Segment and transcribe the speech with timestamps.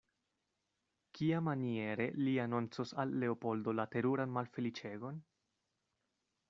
[1.17, 5.23] Kiamaniere li anoncos al Leopoldo la teruran malfeliĉegon?